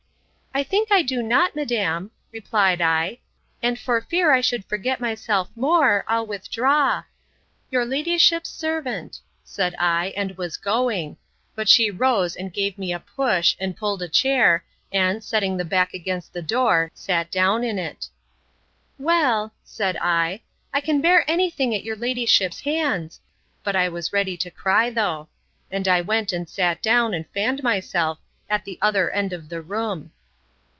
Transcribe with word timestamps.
—I 0.53 0.63
think 0.63 0.91
I 0.91 1.01
do 1.01 1.23
not, 1.23 1.55
madam, 1.55 2.11
replied 2.33 2.81
I: 2.81 3.19
and 3.63 3.79
for 3.79 4.01
fear 4.01 4.33
I 4.33 4.41
should 4.41 4.65
forget 4.65 4.99
myself 4.99 5.47
more, 5.55 6.03
I'll 6.09 6.25
withdraw. 6.27 7.03
Your 7.71 7.85
ladyship's 7.85 8.49
servant, 8.49 9.21
said 9.45 9.73
I; 9.79 10.07
and 10.17 10.35
was 10.37 10.57
going: 10.57 11.15
but 11.55 11.69
she 11.69 11.89
rose, 11.89 12.35
and 12.35 12.51
gave 12.53 12.77
me 12.77 12.91
a 12.91 12.99
push, 12.99 13.55
and 13.61 13.77
pulled 13.77 14.01
a 14.01 14.09
chair, 14.09 14.65
and, 14.91 15.23
setting 15.23 15.55
the 15.55 15.63
back 15.63 15.93
against 15.93 16.33
the 16.33 16.41
door, 16.41 16.91
sat 16.93 17.31
down 17.31 17.63
in 17.63 17.79
it. 17.79 18.09
Well, 18.99 19.53
said 19.63 19.95
I, 20.01 20.41
I 20.73 20.81
can 20.81 20.99
bear 20.99 21.23
anything 21.29 21.73
at 21.73 21.85
your 21.85 21.95
ladyship's 21.95 22.59
hands; 22.59 23.21
but 23.63 23.75
I 23.77 23.87
was 23.87 24.11
ready 24.13 24.35
to 24.35 24.51
cry 24.51 24.89
though. 24.89 25.29
And 25.71 25.87
I 25.87 26.01
went, 26.01 26.33
and 26.33 26.47
sat 26.49 26.81
down, 26.83 27.13
and 27.13 27.25
fanned 27.29 27.63
myself, 27.63 28.19
at 28.49 28.65
the 28.65 28.77
other 28.81 29.09
end 29.11 29.31
of 29.31 29.47
the 29.47 29.61
room. 29.61 30.11